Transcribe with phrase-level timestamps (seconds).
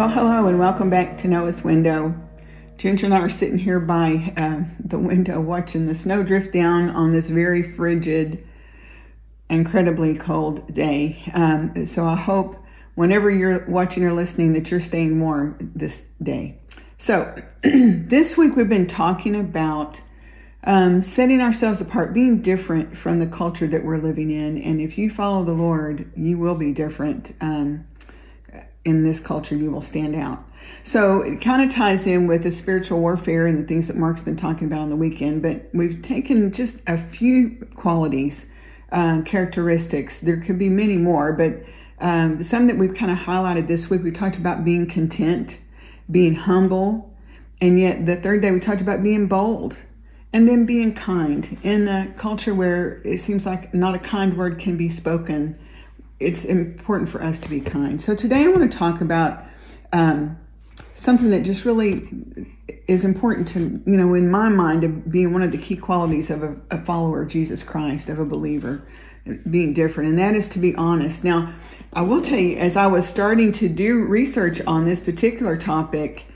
[0.00, 2.14] Well, hello and welcome back to Noah's Window.
[2.78, 6.88] Ginger and I are sitting here by uh, the window watching the snow drift down
[6.88, 8.42] on this very frigid,
[9.50, 11.22] incredibly cold day.
[11.34, 12.64] Um, so I hope
[12.94, 16.58] whenever you're watching or listening that you're staying warm this day.
[16.96, 20.00] So this week we've been talking about
[20.64, 24.62] um, setting ourselves apart, being different from the culture that we're living in.
[24.62, 27.34] And if you follow the Lord, you will be different.
[27.42, 27.84] Um,
[28.84, 30.42] in this culture, you will stand out.
[30.84, 34.22] So it kind of ties in with the spiritual warfare and the things that Mark's
[34.22, 35.42] been talking about on the weekend.
[35.42, 38.46] But we've taken just a few qualities,
[38.92, 40.20] uh, characteristics.
[40.20, 41.62] There could be many more, but
[42.00, 44.02] um, some that we've kind of highlighted this week.
[44.02, 45.58] We talked about being content,
[46.10, 47.14] being humble,
[47.60, 49.76] and yet the third day we talked about being bold
[50.32, 54.58] and then being kind in a culture where it seems like not a kind word
[54.58, 55.58] can be spoken
[56.20, 58.00] it's important for us to be kind.
[58.00, 59.42] So today I want to talk about
[59.92, 60.38] um,
[60.94, 62.08] something that just really
[62.86, 66.30] is important to, you know, in my mind, of being one of the key qualities
[66.30, 68.82] of a, a follower of Jesus Christ, of a believer,
[69.50, 71.24] being different, and that is to be honest.
[71.24, 71.52] Now,
[71.92, 76.26] I will tell you, as I was starting to do research on this particular topic,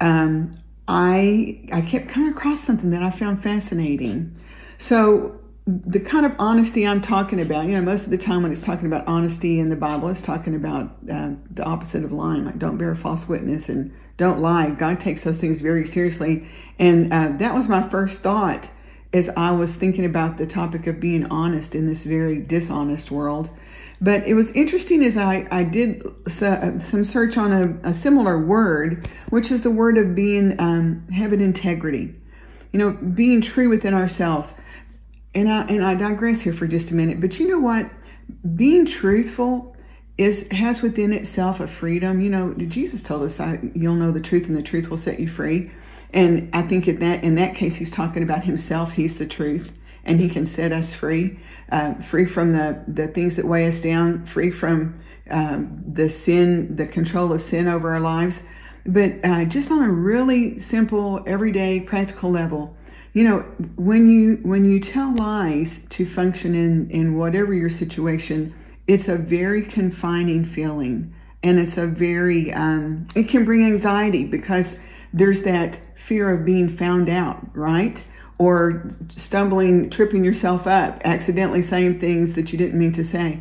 [0.00, 0.58] um,
[0.88, 4.34] I I kept coming across something that I found fascinating.
[4.78, 8.52] So the kind of honesty I'm talking about, you know, most of the time when
[8.52, 12.44] it's talking about honesty in the Bible, it's talking about uh, the opposite of lying,
[12.44, 14.70] like don't bear false witness and don't lie.
[14.70, 16.46] God takes those things very seriously.
[16.78, 18.68] And uh, that was my first thought
[19.14, 23.48] as I was thinking about the topic of being honest in this very dishonest world.
[24.02, 29.08] But it was interesting as I, I did some search on a, a similar word,
[29.30, 32.14] which is the word of being, um, having integrity.
[32.72, 34.54] You know, being true within ourselves
[35.34, 37.90] and I and I digress here for just a minute, but you know what?
[38.54, 39.76] Being truthful
[40.16, 42.20] is has within itself a freedom.
[42.20, 43.40] You know, Jesus told us,
[43.74, 45.70] "You'll know the truth, and the truth will set you free."
[46.12, 48.92] And I think in that in that case, he's talking about himself.
[48.92, 49.72] He's the truth,
[50.04, 51.38] and he can set us free,
[51.72, 54.94] uh, free from the the things that weigh us down, free from
[55.30, 58.44] um, the sin, the control of sin over our lives.
[58.86, 62.76] But uh, just on a really simple, everyday, practical level,
[63.14, 63.40] you know
[63.76, 68.54] when you when you tell lies to function in in whatever your situation
[68.86, 71.14] it's a very confining feeling.
[71.42, 74.78] And it's a very um, it can bring anxiety because
[75.12, 78.02] there's that fear of being found out right?
[78.38, 83.40] Or stumbling tripping yourself up accidentally saying things that you didn't mean to say.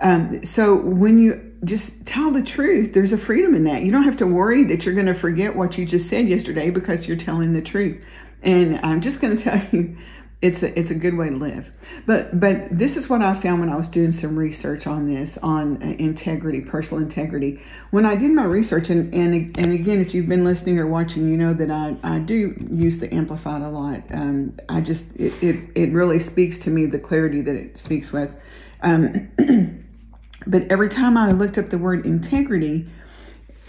[0.00, 3.82] Um, so when you just tell the truth there's a freedom in that.
[3.82, 6.70] You don't have to worry that you're going to forget what you just said yesterday
[6.70, 8.02] because you're telling the truth
[8.42, 9.96] and I'm just going to tell you,
[10.42, 11.70] it's a, it's a good way to live.
[12.04, 15.38] But but this is what I found when I was doing some research on this
[15.38, 17.60] on uh, integrity, personal integrity.
[17.92, 21.28] When I did my research, and and and again, if you've been listening or watching,
[21.28, 24.02] you know that I I do use the amplified a lot.
[24.10, 28.12] Um, I just it, it it really speaks to me the clarity that it speaks
[28.12, 28.30] with.
[28.82, 29.30] Um,
[30.48, 32.88] but every time I looked up the word integrity,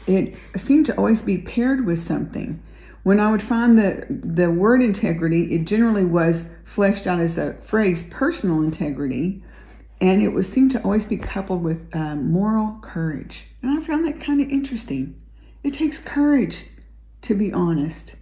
[0.08, 2.60] it seemed to always be paired with something.
[3.04, 7.54] When I would find the, the word integrity, it generally was fleshed out as a
[7.54, 9.44] phrase, personal integrity,
[10.02, 13.46] and it was seemed to always be coupled with um, moral courage.
[13.62, 15.20] And I found that kind of interesting.
[15.64, 16.66] It takes courage
[17.24, 18.16] to be honest.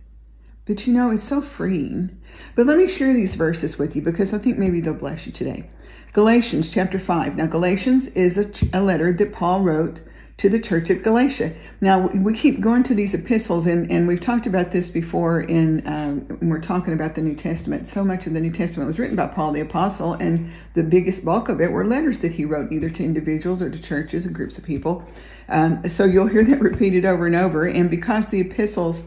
[0.65, 2.17] But you know, it's so freeing.
[2.55, 5.31] But let me share these verses with you because I think maybe they'll bless you
[5.31, 5.69] today.
[6.13, 7.35] Galatians chapter 5.
[7.35, 10.01] Now, Galatians is a, a letter that Paul wrote
[10.41, 11.53] to the church at Galatia.
[11.81, 15.85] Now, we keep going to these epistles, and, and we've talked about this before in
[15.85, 17.87] um, when we're talking about the New Testament.
[17.87, 21.23] So much of the New Testament was written by Paul the Apostle, and the biggest
[21.23, 24.33] bulk of it were letters that he wrote either to individuals or to churches and
[24.33, 25.07] groups of people.
[25.47, 27.67] Um, so you'll hear that repeated over and over.
[27.67, 29.03] And because the epistles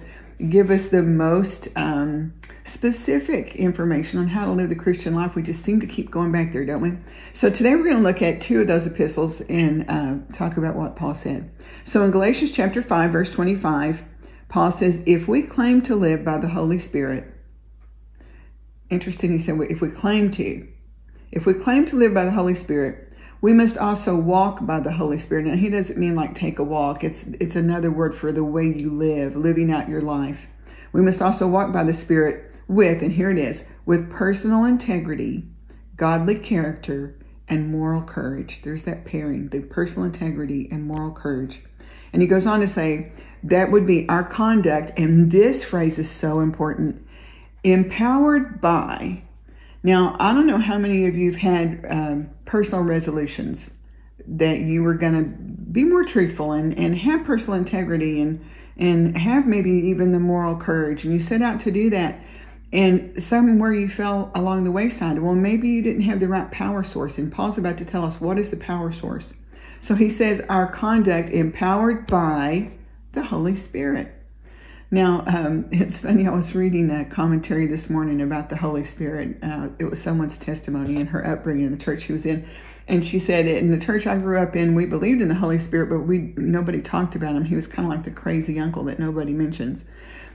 [0.49, 2.33] give us the most um,
[2.65, 5.35] specific information on how to live the Christian life.
[5.35, 6.97] We just seem to keep going back there, don't we?
[7.34, 10.75] So today we're going to look at two of those epistles and uh, talk about
[10.75, 11.51] what Paul said.
[11.84, 14.03] So in Galatians chapter 5, verse 25,
[14.49, 17.31] Paul says, If we claim to live by the Holy Spirit,
[18.89, 20.67] interesting, he said, if we claim to,
[21.33, 23.13] if we claim to live by the Holy Spirit,
[23.43, 25.45] we must also walk by the Holy Spirit.
[25.45, 27.05] Now, he doesn't mean like take a walk.
[27.05, 30.47] It's it's another word for the way you live, living out your life.
[30.93, 35.45] We must also walk by the Spirit with, and here it is, with personal integrity,
[35.97, 37.19] godly character,
[37.49, 38.63] and moral courage.
[38.63, 41.63] There's that pairing, the personal integrity and moral courage.
[42.13, 43.13] And he goes on to say
[43.43, 47.07] that would be our conduct, and this phrase is so important
[47.65, 49.22] empowered by.
[49.83, 53.71] Now, I don't know how many of you have had um, personal resolutions
[54.27, 55.31] that you were going to
[55.72, 58.45] be more truthful and, and have personal integrity and
[58.77, 62.19] and have maybe even the moral courage and you set out to do that
[62.74, 66.82] and somewhere you fell along the wayside well maybe you didn't have the right power
[66.82, 69.32] source and paul's about to tell us what is the power source
[69.80, 72.71] so he says our conduct empowered by
[73.12, 74.15] the holy spirit
[74.94, 79.36] now, um, it's funny, I was reading a commentary this morning about the Holy Spirit.
[79.42, 82.47] Uh, it was someone's testimony and her upbringing in the church she was in.
[82.86, 85.59] And she said, in the church I grew up in, we believed in the Holy
[85.59, 87.45] Spirit, but we nobody talked about him.
[87.45, 89.86] He was kind of like the crazy uncle that nobody mentions.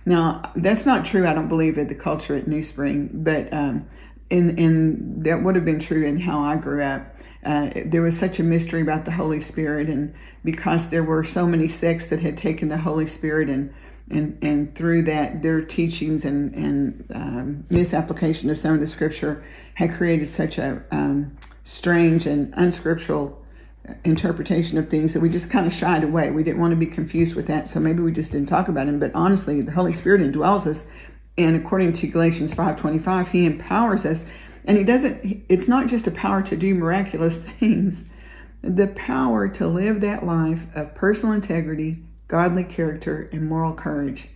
[0.05, 3.87] Now, that's not true, I don't believe, in the culture at New Spring, but um,
[4.29, 7.15] in, in that would have been true in how I grew up.
[7.45, 10.13] Uh, there was such a mystery about the Holy Spirit, and
[10.43, 13.73] because there were so many sects that had taken the Holy Spirit and
[14.09, 19.43] and and through that their teachings and and um, misapplication of some of the scripture
[19.75, 21.37] had created such a um,
[21.69, 23.39] strange and unscriptural
[24.03, 26.31] interpretation of things that we just kind of shied away.
[26.31, 28.87] We didn't want to be confused with that, so maybe we just didn't talk about
[28.87, 28.99] him.
[28.99, 30.87] But honestly, the Holy Spirit indwells us,
[31.37, 34.25] and according to Galatians five twenty five, He empowers us,
[34.65, 35.45] and He doesn't.
[35.47, 38.03] It's not just a power to do miraculous things.
[38.61, 44.27] The power to live that life of personal integrity, godly character, and moral courage.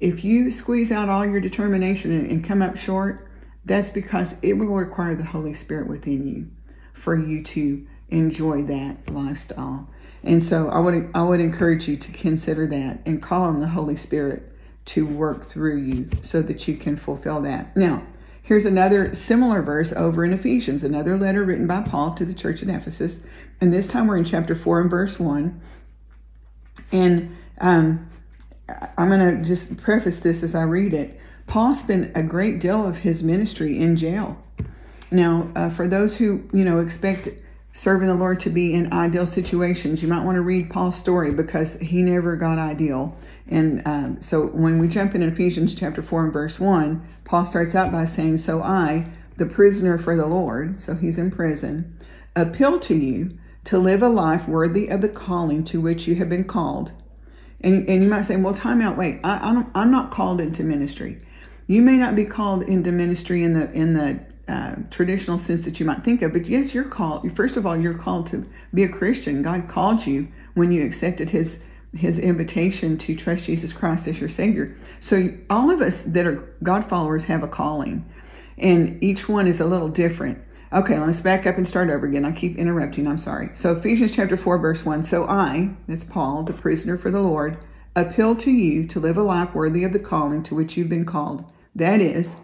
[0.00, 3.28] If you squeeze out all your determination and, and come up short,
[3.64, 6.48] that's because it will require the Holy Spirit within you
[6.92, 9.88] for you to enjoy that lifestyle.
[10.22, 13.68] And so I would I would encourage you to consider that and call on the
[13.68, 14.50] Holy Spirit
[14.86, 17.74] to work through you so that you can fulfill that.
[17.76, 18.06] Now,
[18.42, 22.62] here's another similar verse over in Ephesians, another letter written by Paul to the church
[22.62, 23.20] at Ephesus.
[23.60, 25.60] And this time we're in chapter 4 and verse 1.
[26.92, 28.10] And um,
[28.96, 31.18] I'm going to just preface this as I read it.
[31.46, 34.42] Paul spent a great deal of his ministry in jail.
[35.10, 37.28] Now, uh, for those who you know expect
[37.72, 41.32] serving the Lord to be in ideal situations, you might want to read Paul's story
[41.32, 43.16] because he never got ideal.
[43.48, 47.74] And um, so, when we jump in Ephesians chapter four and verse one, Paul starts
[47.74, 49.06] out by saying, "So I,
[49.36, 51.96] the prisoner for the Lord, so he's in prison,
[52.34, 53.30] appeal to you."
[53.64, 56.92] to live a life worthy of the calling to which you have been called.
[57.64, 59.38] And, and you might say, well, time out, wait, I,
[59.74, 61.18] I am not called into ministry.
[61.66, 64.20] You may not be called into ministry in the in the
[64.52, 67.32] uh, traditional sense that you might think of, but yes, you're called.
[67.34, 69.40] First of all, you're called to be a Christian.
[69.40, 71.62] God called you when you accepted His
[71.94, 74.76] His invitation to trust Jesus Christ as your Savior.
[75.00, 78.04] So all of us that are God followers have a calling,
[78.58, 80.38] and each one is a little different.
[80.74, 82.24] Okay, let's back up and start over again.
[82.24, 83.06] I keep interrupting.
[83.06, 83.48] I'm sorry.
[83.54, 85.04] So, Ephesians chapter 4, verse 1.
[85.04, 87.58] So, I, that's Paul, the prisoner for the Lord,
[87.94, 91.04] appeal to you to live a life worthy of the calling to which you've been
[91.04, 91.44] called.
[91.76, 92.34] That is,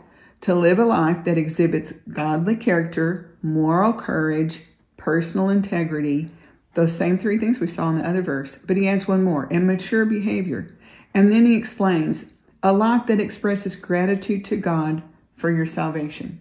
[0.42, 4.62] to live a life that exhibits godly character, moral courage,
[4.96, 6.30] personal integrity,
[6.74, 8.60] those same three things we saw in the other verse.
[8.64, 10.68] But he adds one more, and mature behavior.
[11.14, 12.26] And then he explains
[12.62, 15.02] a life that expresses gratitude to God
[15.34, 16.38] for your salvation.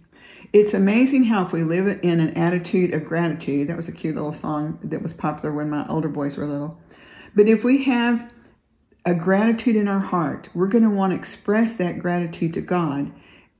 [0.52, 4.16] It's amazing how if we live in an attitude of gratitude, that was a cute
[4.16, 6.76] little song that was popular when my older boys were little.
[7.36, 8.32] But if we have
[9.06, 13.12] a gratitude in our heart, we're going to want to express that gratitude to God.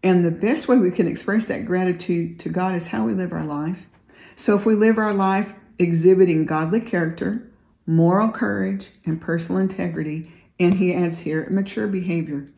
[0.02, 3.32] And the best way we can express that gratitude to God is how we live
[3.32, 3.86] our life.
[4.34, 7.48] So if we live our life exhibiting godly character,
[7.86, 12.48] moral courage, and personal integrity, and he adds here mature behavior.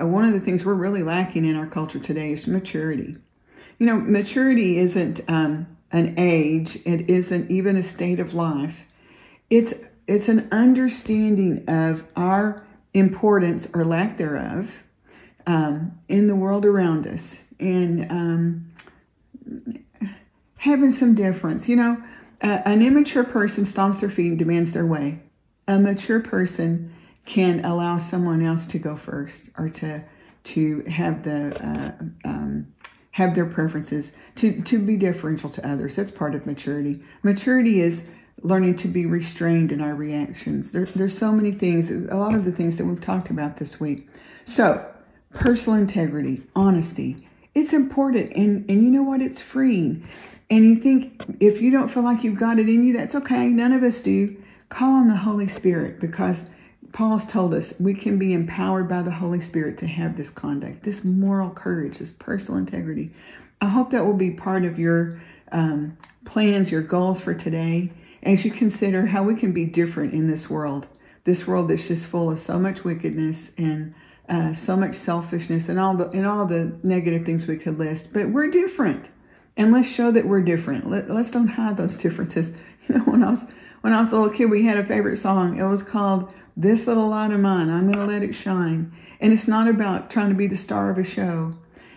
[0.00, 3.16] Uh, one of the things we're really lacking in our culture today is maturity.
[3.82, 8.86] You know, maturity isn't um, an age, it isn't even a state of life.
[9.50, 9.74] It's
[10.06, 14.72] it's an understanding of our importance or lack thereof
[15.48, 18.72] um, in the world around us and um,
[20.58, 21.68] having some difference.
[21.68, 22.02] You know,
[22.40, 25.18] an immature person stomps their feet and demands their way.
[25.66, 26.94] A mature person
[27.26, 30.04] can allow someone else to go first or to
[30.44, 32.72] to have the uh, um,
[33.12, 35.96] have their preferences, to, to be differential to others.
[35.96, 37.00] That's part of maturity.
[37.22, 38.08] Maturity is
[38.42, 40.72] learning to be restrained in our reactions.
[40.72, 43.78] There, there's so many things, a lot of the things that we've talked about this
[43.78, 44.08] week.
[44.44, 44.84] So,
[45.34, 48.32] personal integrity, honesty, it's important.
[48.34, 49.20] And, and you know what?
[49.20, 50.06] It's freeing.
[50.50, 53.48] And you think if you don't feel like you've got it in you, that's okay.
[53.48, 54.36] None of us do.
[54.70, 56.48] Call on the Holy Spirit because
[56.92, 60.82] Paul's told us we can be empowered by the Holy Spirit to have this conduct,
[60.82, 63.12] this moral courage, this personal integrity.
[63.60, 65.20] I hope that will be part of your
[65.52, 67.90] um, plans, your goals for today,
[68.22, 70.86] as you consider how we can be different in this world.
[71.24, 73.94] This world that's just full of so much wickedness and
[74.28, 78.12] uh, so much selfishness and all the and all the negative things we could list.
[78.12, 79.08] But we're different.
[79.56, 80.88] And let's show that we're different.
[80.88, 82.52] Let, let's don't hide those differences.
[82.88, 83.44] You know, when I was
[83.82, 85.58] when I was a little kid, we had a favorite song.
[85.58, 88.90] It was called "This Little Light of Mine." I'm gonna let it shine.
[89.20, 91.52] And it's not about trying to be the star of a show.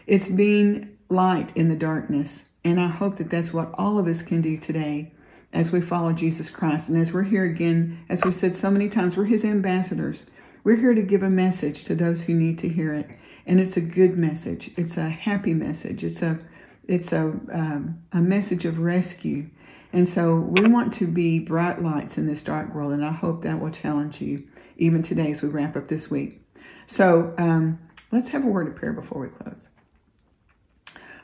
[0.08, 2.50] It's being light in the darkness.
[2.64, 5.12] And I hope that that's what all of us can do today
[5.54, 6.90] as we follow Jesus Christ.
[6.90, 10.26] And as we're here again, as we said so many times, we're his ambassadors.
[10.64, 13.08] We're here to give a message to those who need to hear it.
[13.46, 14.72] And it's a good message.
[14.76, 16.04] It's a happy message.
[16.04, 16.40] It's a
[16.88, 19.48] it's a um, a message of rescue.
[19.96, 22.92] And so we want to be bright lights in this dark world.
[22.92, 24.44] And I hope that will challenge you
[24.76, 26.42] even today as we wrap up this week.
[26.86, 27.80] So um,
[28.12, 29.70] let's have a word of prayer before we close.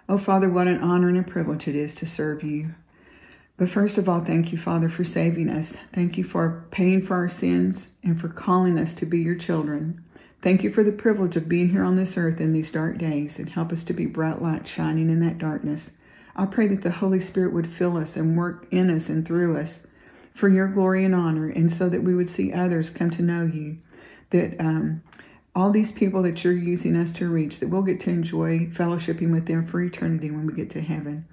[0.08, 2.74] Oh, Father, what an honor and a privilege it is to serve you.
[3.58, 5.76] But first of all, thank you, Father, for saving us.
[5.92, 10.02] Thank you for paying for our sins and for calling us to be your children.
[10.42, 13.38] Thank you for the privilege of being here on this earth in these dark days
[13.38, 15.92] and help us to be bright light shining in that darkness.
[16.36, 19.58] I pray that the Holy Spirit would fill us and work in us and through
[19.58, 19.86] us
[20.34, 23.44] for your glory and honor, and so that we would see others come to know
[23.44, 23.78] you.
[24.30, 25.02] That um,
[25.56, 29.32] all these people that you're using us to reach, that we'll get to enjoy fellowshipping
[29.32, 31.26] with them for eternity when we get to heaven.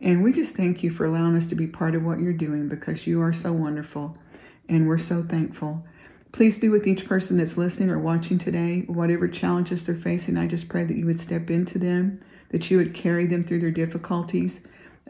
[0.00, 2.68] And we just thank you for allowing us to be part of what you're doing
[2.68, 4.18] because you are so wonderful
[4.68, 5.84] and we're so thankful.
[6.32, 10.36] Please be with each person that's listening or watching today, whatever challenges they're facing.
[10.36, 12.20] I just pray that you would step into them,
[12.52, 14.60] that you would carry them through their difficulties.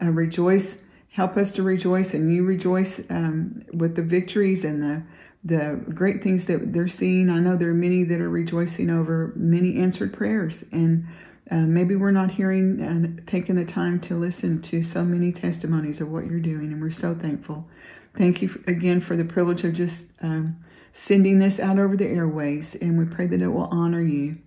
[0.01, 5.03] Uh, rejoice, help us to rejoice, and you rejoice um, with the victories and the
[5.45, 7.29] the great things that they're seeing.
[7.29, 11.05] I know there are many that are rejoicing over many answered prayers, and
[11.51, 15.99] uh, maybe we're not hearing and taking the time to listen to so many testimonies
[15.99, 17.67] of what you're doing, and we're so thankful.
[18.15, 20.55] Thank you again for the privilege of just um,
[20.93, 24.37] sending this out over the airways, and we pray that it will honor you.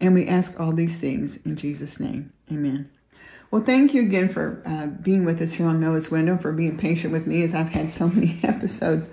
[0.00, 2.32] And we ask all these things in Jesus' name.
[2.50, 2.90] Amen.
[3.50, 6.76] Well, thank you again for uh, being with us here on Noah's Window, for being
[6.76, 9.10] patient with me as I've had so many episodes.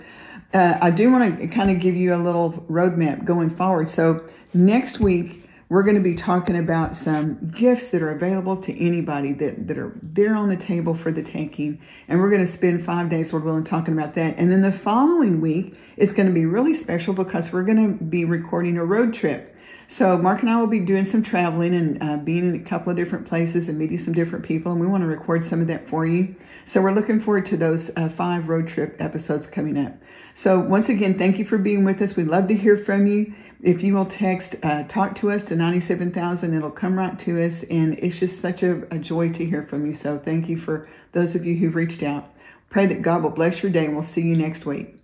[0.53, 3.88] Uh, I do want to kind of give you a little roadmap going forward.
[3.88, 8.77] So, next week, we're going to be talking about some gifts that are available to
[8.77, 11.79] anybody that, that are there on the table for the taking.
[12.09, 14.35] And we're going to spend five days, Lord willing, talking about that.
[14.38, 18.03] And then the following week is going to be really special because we're going to
[18.03, 19.50] be recording a road trip.
[19.91, 22.91] So Mark and I will be doing some traveling and uh, being in a couple
[22.91, 25.67] of different places and meeting some different people, and we want to record some of
[25.67, 26.33] that for you.
[26.63, 29.93] So we're looking forward to those uh, five road trip episodes coming up.
[30.33, 32.15] So once again, thank you for being with us.
[32.15, 33.33] We'd love to hear from you.
[33.63, 37.63] If you will text uh, talk to us to 97,000, it'll come right to us.
[37.63, 39.91] And it's just such a, a joy to hear from you.
[39.91, 42.33] So thank you for those of you who've reached out.
[42.69, 45.00] Pray that God will bless your day, and we'll see you next week.